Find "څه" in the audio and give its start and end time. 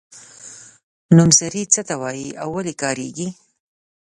1.73-1.81